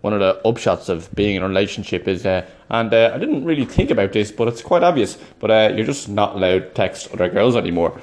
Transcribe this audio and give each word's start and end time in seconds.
one 0.00 0.12
of 0.14 0.20
the 0.20 0.40
upshots 0.44 0.88
of 0.88 1.14
being 1.14 1.36
in 1.36 1.42
a 1.42 1.48
relationship 1.48 2.08
is, 2.08 2.24
uh, 2.24 2.46
and 2.70 2.92
uh, 2.92 3.12
I 3.14 3.18
didn't 3.18 3.44
really 3.44 3.64
think 3.64 3.90
about 3.90 4.12
this, 4.12 4.32
but 4.32 4.48
it's 4.48 4.62
quite 4.62 4.82
obvious. 4.82 5.18
But 5.38 5.50
uh, 5.50 5.72
you're 5.74 5.86
just 5.86 6.08
not 6.08 6.36
allowed 6.36 6.60
to 6.60 6.70
text 6.70 7.12
other 7.12 7.28
girls 7.28 7.56
anymore. 7.56 7.98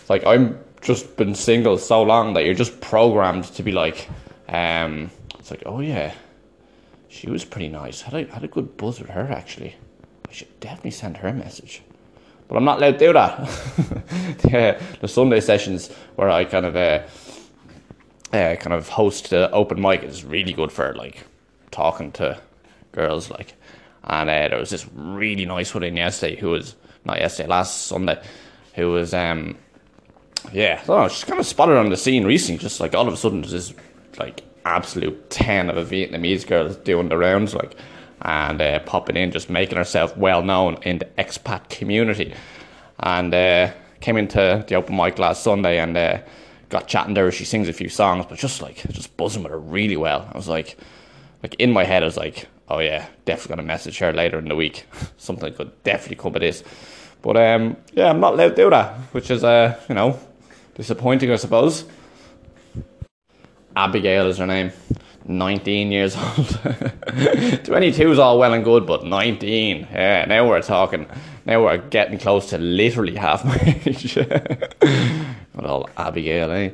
It's 0.00 0.10
like 0.10 0.24
I'm 0.24 0.58
just 0.80 1.16
been 1.16 1.34
single 1.34 1.78
so 1.78 2.02
long 2.02 2.34
that 2.34 2.44
you're 2.44 2.54
just 2.54 2.80
programmed 2.80 3.44
to 3.44 3.62
be 3.62 3.72
like, 3.72 4.08
um, 4.48 5.10
it's 5.38 5.50
like, 5.50 5.62
oh 5.66 5.80
yeah, 5.80 6.14
she 7.08 7.28
was 7.28 7.44
pretty 7.44 7.68
nice. 7.68 8.02
Had 8.02 8.14
a 8.14 8.32
had 8.32 8.44
a 8.44 8.48
good 8.48 8.76
buzz 8.76 9.00
with 9.00 9.10
her 9.10 9.28
actually. 9.30 9.74
I 10.28 10.32
should 10.32 10.60
definitely 10.60 10.92
send 10.92 11.16
her 11.18 11.28
a 11.28 11.34
message. 11.34 11.82
But 12.48 12.56
I'm 12.56 12.64
not 12.64 12.78
allowed 12.78 12.98
to 12.98 12.98
do 12.98 13.12
that. 13.14 14.44
yeah, 14.50 14.80
the 15.00 15.08
Sunday 15.08 15.40
sessions 15.40 15.90
where 16.16 16.28
I 16.28 16.44
kind 16.44 16.66
of 16.66 16.76
uh, 16.76 17.02
uh, 18.32 18.56
kind 18.56 18.72
of 18.72 18.88
host 18.88 19.30
the 19.30 19.50
open 19.50 19.80
mic 19.80 20.02
is 20.02 20.24
really 20.24 20.52
good 20.52 20.70
for 20.70 20.94
like 20.94 21.24
talking 21.72 22.12
to 22.12 22.38
girls 22.92 23.30
like 23.30 23.54
and 24.04 24.28
uh, 24.28 24.48
there 24.48 24.58
was 24.58 24.70
this 24.70 24.86
really 24.94 25.46
nice 25.46 25.74
one 25.74 25.82
in 25.82 25.96
yesterday 25.96 26.36
who 26.36 26.50
was 26.50 26.76
not 27.04 27.18
yesterday 27.18 27.48
last 27.48 27.86
Sunday 27.86 28.22
who 28.74 28.90
was 28.90 29.12
um 29.12 29.56
yeah 30.52 30.82
I 30.88 31.08
she's 31.08 31.24
kind 31.24 31.40
of 31.40 31.46
spotted 31.46 31.76
on 31.76 31.90
the 31.90 31.96
scene 31.96 32.24
recently 32.24 32.58
just 32.58 32.78
like 32.80 32.94
all 32.94 33.08
of 33.08 33.14
a 33.14 33.16
sudden 33.16 33.40
there's 33.40 33.52
this 33.52 33.74
like 34.18 34.42
absolute 34.64 35.30
10 35.30 35.70
of 35.70 35.76
a 35.76 35.84
Vietnamese 35.84 36.46
girl 36.46 36.72
doing 36.72 37.08
the 37.08 37.16
rounds 37.16 37.54
like 37.54 37.76
and 38.22 38.60
uh, 38.60 38.78
popping 38.80 39.16
in 39.16 39.32
just 39.32 39.50
making 39.50 39.76
herself 39.76 40.16
well 40.16 40.42
known 40.42 40.78
in 40.82 40.98
the 40.98 41.04
expat 41.18 41.68
community. 41.68 42.32
And 43.00 43.34
uh, 43.34 43.72
came 44.00 44.16
into 44.16 44.64
the 44.66 44.74
open 44.76 44.96
mic 44.96 45.18
last 45.18 45.42
Sunday 45.42 45.78
and 45.78 45.96
uh, 45.96 46.18
got 46.68 46.86
chatting 46.86 47.14
to 47.14 47.22
her 47.22 47.30
she 47.30 47.44
sings 47.44 47.68
a 47.68 47.72
few 47.72 47.88
songs 47.88 48.24
but 48.28 48.38
just 48.38 48.62
like 48.62 48.76
just 48.90 49.16
buzzing 49.16 49.42
with 49.42 49.52
her 49.52 49.58
really 49.58 49.96
well. 49.96 50.28
I 50.32 50.36
was 50.36 50.48
like 50.48 50.78
like 51.42 51.54
in 51.54 51.72
my 51.72 51.84
head, 51.84 52.02
I 52.02 52.06
was 52.06 52.16
like, 52.16 52.46
oh 52.68 52.78
yeah, 52.78 53.06
definitely 53.24 53.56
gonna 53.56 53.66
message 53.66 53.98
her 53.98 54.12
later 54.12 54.38
in 54.38 54.48
the 54.48 54.56
week. 54.56 54.86
Something 55.16 55.52
could 55.54 55.82
definitely 55.82 56.16
come 56.16 56.34
of 56.34 56.40
this. 56.40 56.62
But 57.20 57.36
um, 57.36 57.76
yeah, 57.92 58.10
I'm 58.10 58.20
not 58.20 58.34
allowed 58.34 58.50
to 58.50 58.56
do 58.56 58.70
that, 58.70 58.94
which 59.12 59.30
is 59.30 59.44
uh, 59.44 59.78
you 59.88 59.94
know, 59.94 60.18
disappointing, 60.74 61.30
I 61.30 61.36
suppose. 61.36 61.84
Abigail 63.74 64.26
is 64.26 64.38
her 64.38 64.46
name. 64.46 64.72
19 65.24 65.92
years 65.92 66.16
old. 66.38 67.64
22 67.64 68.12
is 68.12 68.18
all 68.18 68.38
well 68.38 68.52
and 68.52 68.64
good, 68.64 68.86
but 68.86 69.04
19. 69.04 69.88
Yeah, 69.92 70.24
now 70.24 70.48
we're 70.48 70.62
talking. 70.62 71.06
Now 71.46 71.64
we're 71.64 71.78
getting 71.78 72.18
close 72.18 72.50
to 72.50 72.58
literally 72.58 73.14
half 73.16 73.44
my 73.44 73.56
age. 73.86 74.14
Good 74.14 75.36
old 75.56 75.90
Abigail, 75.96 76.50
eh? 76.50 76.70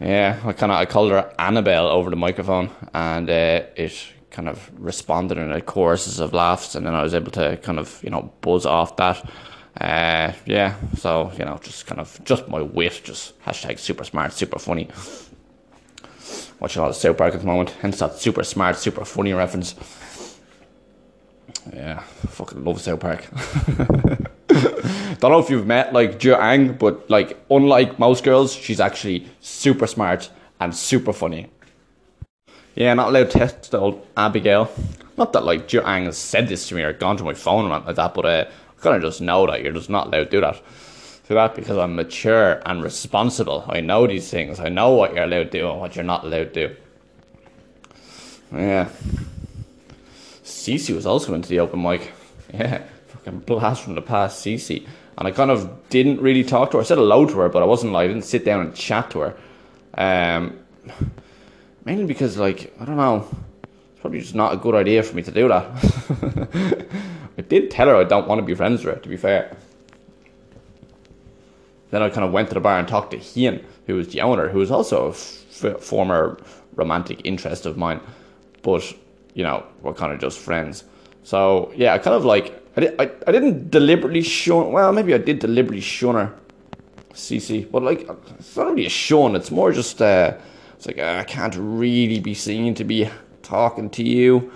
Yeah, 0.00 0.40
I 0.44 0.52
kind 0.52 0.72
of 0.72 0.78
I 0.78 0.84
called 0.86 1.10
her 1.12 1.32
Annabelle 1.38 1.86
over 1.86 2.10
the 2.10 2.16
microphone, 2.16 2.70
and 2.92 3.28
uh, 3.30 3.62
it 3.76 4.06
kind 4.30 4.48
of 4.48 4.70
responded 4.76 5.38
in 5.38 5.52
a 5.52 5.60
choruses 5.60 6.18
of 6.18 6.32
laughs, 6.32 6.74
and 6.74 6.84
then 6.84 6.94
I 6.94 7.02
was 7.02 7.14
able 7.14 7.30
to 7.32 7.56
kind 7.58 7.78
of 7.78 8.00
you 8.02 8.10
know 8.10 8.32
buzz 8.40 8.66
off 8.66 8.96
that. 8.96 9.24
Uh, 9.80 10.32
yeah, 10.46 10.76
so 10.96 11.32
you 11.38 11.44
know, 11.44 11.58
just 11.62 11.86
kind 11.86 12.00
of 12.00 12.20
just 12.24 12.48
my 12.48 12.60
wit, 12.62 13.00
just 13.04 13.40
hashtag 13.42 13.78
super 13.78 14.04
smart, 14.04 14.32
super 14.32 14.58
funny. 14.58 14.88
Watching 16.60 16.82
all 16.82 16.88
the 16.88 16.94
South 16.94 17.16
Park 17.18 17.34
at 17.34 17.40
the 17.40 17.46
moment, 17.46 17.70
hence 17.80 17.98
that 17.98 18.14
super 18.14 18.44
smart, 18.44 18.76
super 18.76 19.04
funny 19.04 19.32
reference. 19.32 19.74
Yeah, 21.72 22.00
fucking 22.00 22.64
love 22.64 22.80
South 22.80 23.00
Park. 23.00 23.26
Don't 25.18 25.30
know 25.30 25.38
if 25.38 25.48
you've 25.48 25.66
met 25.66 25.92
like 25.92 26.24
Ang, 26.26 26.74
but 26.74 27.08
like 27.08 27.38
unlike 27.50 27.98
most 27.98 28.22
girls, 28.22 28.54
she's 28.54 28.80
actually 28.80 29.26
super 29.40 29.86
smart 29.86 30.30
and 30.60 30.74
super 30.74 31.12
funny. 31.12 31.48
Yeah, 32.74 32.92
not 32.94 33.08
allowed 33.08 33.30
to 33.30 33.38
test 33.38 33.70
the 33.70 33.78
old 33.78 34.06
Abigail. 34.16 34.70
Not 35.16 35.32
that 35.32 35.44
like 35.44 35.72
Ang 35.74 36.06
has 36.06 36.18
said 36.18 36.48
this 36.48 36.68
to 36.68 36.74
me 36.74 36.82
or 36.82 36.92
gone 36.92 37.16
to 37.16 37.24
my 37.24 37.34
phone 37.34 37.66
or 37.66 37.78
like 37.78 37.96
that, 37.96 38.14
but 38.14 38.26
uh, 38.26 38.44
I 38.48 38.80
kind 38.82 38.96
of 38.96 39.02
just 39.02 39.20
know 39.20 39.46
that 39.46 39.62
you're 39.62 39.72
just 39.72 39.88
not 39.88 40.08
allowed 40.08 40.24
to 40.24 40.30
do 40.30 40.40
that. 40.40 40.60
Do 41.28 41.34
that 41.34 41.54
because 41.54 41.78
I'm 41.78 41.96
mature 41.96 42.60
and 42.66 42.82
responsible. 42.82 43.64
I 43.68 43.80
know 43.80 44.06
these 44.06 44.28
things. 44.28 44.60
I 44.60 44.68
know 44.68 44.90
what 44.90 45.14
you're 45.14 45.24
allowed 45.24 45.50
to 45.52 45.58
do 45.58 45.70
and 45.70 45.80
what 45.80 45.96
you're 45.96 46.04
not 46.04 46.24
allowed 46.24 46.52
to 46.52 46.68
do. 46.68 46.76
Yeah. 48.52 48.90
Cece 50.42 50.94
was 50.94 51.06
also 51.06 51.32
into 51.32 51.48
the 51.48 51.60
open 51.60 51.82
mic. 51.82 52.12
Yeah, 52.52 52.84
fucking 53.24 53.40
blast 53.40 53.82
from 53.82 53.94
the 53.94 54.02
past, 54.02 54.44
Cece 54.44 54.86
and 55.16 55.28
I 55.28 55.30
kind 55.30 55.50
of 55.50 55.88
didn't 55.88 56.20
really 56.20 56.42
talk 56.42 56.70
to 56.72 56.76
her. 56.78 56.82
I 56.82 56.84
said 56.84 56.98
hello 56.98 57.26
to 57.26 57.34
her, 57.38 57.48
but 57.48 57.62
I 57.62 57.66
wasn't 57.66 57.92
like 57.92 58.04
I 58.04 58.08
didn't 58.08 58.24
sit 58.24 58.44
down 58.44 58.60
and 58.60 58.74
chat 58.74 59.10
to 59.10 59.20
her. 59.20 59.36
Um, 59.96 60.58
mainly 61.84 62.04
because 62.04 62.36
like 62.36 62.74
I 62.80 62.84
don't 62.84 62.96
know, 62.96 63.26
it's 63.62 64.00
probably 64.00 64.20
just 64.20 64.34
not 64.34 64.52
a 64.52 64.56
good 64.56 64.74
idea 64.74 65.02
for 65.02 65.14
me 65.14 65.22
to 65.22 65.30
do 65.30 65.48
that. 65.48 66.86
I 67.38 67.42
did 67.42 67.70
tell 67.70 67.88
her 67.88 67.96
I 67.96 68.04
don't 68.04 68.26
want 68.26 68.40
to 68.40 68.44
be 68.44 68.54
friends 68.54 68.84
with 68.84 68.94
her. 68.94 69.00
To 69.00 69.08
be 69.08 69.16
fair. 69.16 69.56
Then 71.90 72.02
I 72.02 72.10
kind 72.10 72.24
of 72.24 72.32
went 72.32 72.48
to 72.48 72.54
the 72.54 72.60
bar 72.60 72.78
and 72.78 72.88
talked 72.88 73.12
to 73.12 73.40
Ian, 73.40 73.64
who 73.86 73.94
was 73.94 74.08
the 74.08 74.20
owner, 74.20 74.48
who 74.48 74.58
was 74.58 74.72
also 74.72 75.06
a 75.06 75.10
f- 75.10 75.80
former 75.80 76.38
romantic 76.74 77.20
interest 77.22 77.66
of 77.66 77.76
mine, 77.76 78.00
but 78.62 78.92
you 79.34 79.44
know 79.44 79.64
we're 79.82 79.94
kind 79.94 80.12
of 80.12 80.18
just 80.18 80.40
friends. 80.40 80.82
So 81.24 81.72
yeah, 81.74 81.94
I 81.94 81.98
kind 81.98 82.14
of 82.14 82.24
like 82.24 82.62
I, 82.76 82.94
I, 82.98 83.10
I 83.26 83.32
didn't 83.32 83.70
deliberately 83.70 84.22
shun. 84.22 84.72
Well, 84.72 84.92
maybe 84.92 85.14
I 85.14 85.18
did 85.18 85.38
deliberately 85.40 85.80
shun 85.80 86.14
her, 86.14 86.34
CC. 87.12 87.70
But 87.70 87.82
like, 87.82 88.08
it's 88.38 88.56
not 88.56 88.68
really 88.68 88.86
a 88.86 88.90
shun. 88.90 89.34
It's 89.34 89.50
more 89.50 89.72
just 89.72 90.00
uh, 90.00 90.34
it's 90.74 90.86
like 90.86 90.98
uh, 90.98 91.18
I 91.20 91.24
can't 91.24 91.54
really 91.56 92.20
be 92.20 92.34
seen 92.34 92.74
to 92.74 92.84
be 92.84 93.08
talking 93.42 93.90
to 93.90 94.02
you. 94.02 94.52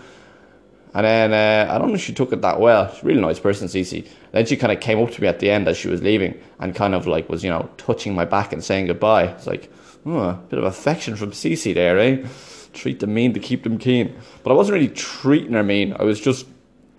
And 0.95 1.05
then 1.05 1.33
uh, 1.33 1.73
I 1.73 1.79
don't 1.79 1.89
know 1.89 1.95
if 1.95 2.01
she 2.01 2.15
took 2.15 2.33
it 2.33 2.43
that 2.43 2.61
well. 2.61 2.93
She's 2.93 3.03
a 3.03 3.07
really 3.07 3.21
nice 3.21 3.39
person, 3.39 3.69
CC. 3.69 4.09
Then 4.33 4.47
she 4.47 4.57
kind 4.57 4.73
of 4.73 4.81
came 4.81 5.01
up 5.01 5.11
to 5.13 5.23
me 5.23 5.29
at 5.29 5.39
the 5.39 5.51
end 5.51 5.69
as 5.69 5.77
she 5.77 5.89
was 5.89 6.03
leaving 6.03 6.39
and 6.61 6.75
kind 6.75 6.95
of 6.95 7.07
like 7.07 7.29
was 7.29 7.45
you 7.45 7.51
know 7.51 7.69
touching 7.77 8.15
my 8.15 8.25
back 8.25 8.53
and 8.53 8.63
saying 8.63 8.87
goodbye. 8.87 9.25
It's 9.25 9.47
like 9.47 9.71
oh, 10.07 10.19
a 10.19 10.35
bit 10.49 10.59
of 10.59 10.65
affection 10.65 11.17
from 11.17 11.31
CC 11.31 11.73
there, 11.73 11.99
eh? 11.99 12.27
Treat 12.73 13.01
them 13.01 13.15
mean 13.15 13.33
to 13.35 13.41
keep 13.41 13.63
them 13.63 13.79
keen. 13.79 14.15
But 14.43 14.51
I 14.51 14.55
wasn't 14.55 14.75
really 14.75 14.89
treating 14.89 15.53
her 15.53 15.63
mean. 15.63 15.95
I 15.99 16.05
was 16.05 16.21
just 16.21 16.47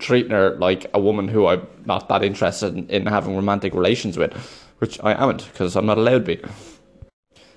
treating 0.00 0.32
her 0.32 0.56
like 0.56 0.90
a 0.92 1.00
woman 1.00 1.28
who 1.28 1.46
I'm 1.46 1.66
not 1.84 2.08
that 2.08 2.24
interested 2.24 2.76
in, 2.76 2.88
in 2.88 3.06
having 3.06 3.36
romantic 3.36 3.74
relations 3.74 4.16
with, 4.16 4.32
which 4.78 4.98
I 5.02 5.14
haven't 5.14 5.46
because 5.52 5.76
I'm 5.76 5.86
not 5.86 5.98
allowed 5.98 6.26
to 6.26 6.36
be. 6.36 6.42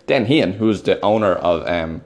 Then 0.06 0.30
Ian, 0.30 0.54
who's 0.54 0.84
the 0.84 1.00
owner 1.02 1.34
of 1.34 1.68
um, 1.68 2.02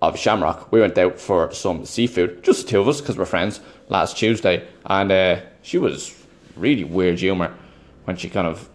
of 0.00 0.18
Shamrock, 0.18 0.70
we 0.70 0.80
went 0.80 0.96
out 0.98 1.18
for 1.18 1.50
some 1.52 1.84
seafood, 1.84 2.42
just 2.42 2.64
the 2.64 2.70
two 2.70 2.80
of 2.80 2.88
us 2.88 3.00
because 3.00 3.16
we're 3.16 3.24
friends, 3.24 3.60
last 3.88 4.16
Tuesday, 4.16 4.66
and 4.86 5.10
uh, 5.10 5.40
she 5.62 5.78
was 5.78 6.14
really 6.56 6.84
weird 6.84 7.18
humour 7.18 7.52
when 8.04 8.16
she 8.16 8.28
kind 8.30 8.46
of 8.46 8.68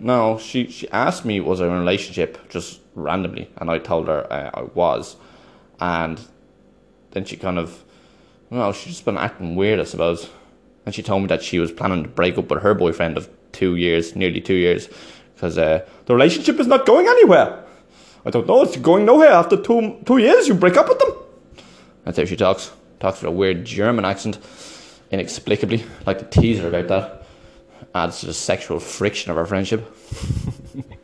no, 0.00 0.38
she 0.38 0.70
she 0.70 0.88
asked 0.90 1.24
me 1.24 1.40
was 1.40 1.60
I 1.60 1.66
in 1.66 1.72
a 1.72 1.78
relationship 1.78 2.48
just 2.48 2.80
randomly, 2.94 3.50
and 3.56 3.70
I 3.70 3.78
told 3.78 4.08
her 4.08 4.32
uh, 4.32 4.50
I 4.54 4.62
was, 4.62 5.16
and 5.80 6.20
then 7.10 7.24
she 7.24 7.36
kind 7.36 7.58
of 7.58 7.82
well, 8.50 8.72
she's 8.72 8.92
just 8.92 9.04
been 9.04 9.18
acting 9.18 9.56
weird, 9.56 9.80
I 9.80 9.84
suppose 9.84 10.30
and 10.86 10.94
she 10.94 11.02
told 11.02 11.22
me 11.22 11.28
that 11.28 11.42
she 11.42 11.58
was 11.58 11.72
planning 11.72 12.02
to 12.02 12.08
break 12.08 12.36
up 12.38 12.50
with 12.50 12.62
her 12.62 12.74
boyfriend 12.74 13.16
of 13.16 13.28
two 13.52 13.76
years, 13.76 14.14
nearly 14.14 14.40
two 14.40 14.54
years, 14.54 14.88
because 15.34 15.56
uh, 15.56 15.86
the 16.06 16.14
relationship 16.14 16.60
is 16.60 16.66
not 16.66 16.86
going 16.86 17.06
anywhere. 17.06 17.64
I 18.26 18.30
don't 18.30 18.46
know, 18.46 18.62
it's 18.62 18.76
going 18.76 19.04
nowhere. 19.04 19.30
After 19.30 19.56
two 19.56 20.00
two 20.04 20.18
years, 20.18 20.48
you 20.48 20.54
break 20.54 20.76
up 20.76 20.88
with 20.88 20.98
them. 20.98 21.12
That's 22.04 22.18
how 22.18 22.24
she 22.24 22.36
talks. 22.36 22.72
Talks 23.00 23.20
with 23.20 23.28
a 23.28 23.32
weird 23.32 23.64
German 23.64 24.04
accent, 24.04 24.38
inexplicably. 25.10 25.84
Like 26.06 26.18
to 26.18 26.40
tease 26.40 26.58
her 26.60 26.68
about 26.68 26.88
that. 26.88 27.26
Adds 27.94 28.20
to 28.20 28.26
the 28.26 28.34
sexual 28.34 28.80
friction 28.80 29.30
of 29.30 29.36
our 29.36 29.46
friendship. 29.46 29.94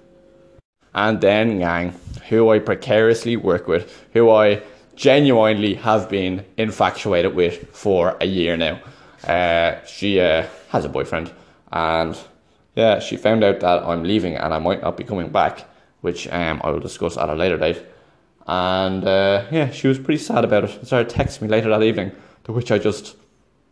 and 0.95 1.21
then 1.21 1.61
Yang, 1.61 1.95
who 2.29 2.51
I 2.51 2.59
precariously 2.59 3.37
work 3.37 3.67
with, 3.69 4.07
who 4.13 4.31
I 4.31 4.63
genuinely 4.97 5.75
have 5.75 6.09
been 6.09 6.45
infatuated 6.57 7.35
with 7.35 7.69
for 7.75 8.17
a 8.21 8.27
year 8.27 8.57
now. 8.57 8.81
Uh, 9.25 9.85
she 9.85 10.21
uh, 10.21 10.47
has 10.69 10.85
a 10.85 10.89
boyfriend, 10.89 11.33
and 11.73 12.19
yeah, 12.75 12.99
she 12.99 13.17
found 13.17 13.45
out 13.45 13.61
that 13.61 13.83
I'm 13.83 14.05
leaving 14.05 14.37
and 14.37 14.55
I 14.55 14.59
might 14.59 14.83
not 14.83 14.97
be 14.97 15.05
coming 15.05 15.31
back, 15.31 15.67
which 16.01 16.29
um, 16.29 16.61
I 16.65 16.71
will 16.71 16.81
discuss 16.81 17.17
at 17.17 17.29
a 17.29 17.35
later 17.35 17.59
date. 17.59 17.83
And 18.47 19.05
uh, 19.05 19.45
yeah, 19.51 19.71
she 19.71 19.89
was 19.89 19.99
pretty 19.99 20.23
sad 20.23 20.45
about 20.45 20.65
it. 20.65 20.87
Started 20.87 21.15
texting 21.15 21.43
me 21.43 21.49
later 21.49 21.69
that 21.71 21.83
evening, 21.83 22.13
to 22.45 22.53
which 22.53 22.73
I 22.73 22.79
just 22.79 23.17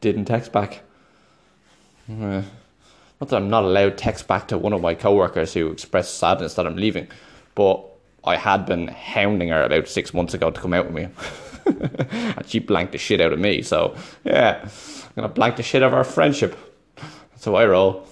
didn't 0.01 0.27
text 0.27 0.53
back. 0.53 0.83
Uh, 2.11 2.43
not 3.21 3.31
that 3.31 3.37
I'm 3.37 3.51
not 3.51 3.65
allowed 3.65 3.99
text 3.99 4.29
back 4.29 4.49
to 4.49 4.59
one 4.59 4.73
of 4.73 4.81
my 4.81 4.95
coworkers 4.95 5.55
who 5.55 5.71
expressed 5.71 6.19
sadness 6.19 6.55
that 6.55 6.67
I'm 6.67 6.77
leaving, 6.77 7.09
but 7.55 7.85
I 8.25 8.37
had 8.37 8.67
been 8.67 8.89
hounding 8.89 9.49
her 9.49 9.63
about 9.63 9.89
six 9.89 10.15
months 10.15 10.35
ago 10.35 10.51
to 10.51 10.61
come 10.61 10.75
out 10.75 10.87
with 10.87 10.95
me. 10.95 11.09
and 11.69 12.47
she 12.47 12.59
blanked 12.59 12.93
the 12.93 12.99
shit 12.99 13.21
out 13.21 13.33
of 13.33 13.39
me. 13.39 13.63
So 13.63 13.97
yeah, 14.25 14.61
I'm 14.63 15.13
gonna 15.15 15.29
blank 15.29 15.57
the 15.57 15.63
shit 15.63 15.83
out 15.83 15.89
of 15.89 15.95
our 15.95 16.05
friendship. 16.05 16.57
That's 16.97 17.45
how 17.45 17.55
I 17.55 17.67
roll. 17.67 18.07